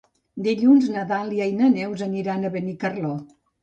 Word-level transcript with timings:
Dilluns 0.47 0.87
na 0.95 1.03
Dàlia 1.13 1.51
i 1.53 1.55
na 1.61 1.71
Neus 1.77 2.05
aniran 2.09 2.45
a 2.45 2.55
Benicarló. 2.61 3.19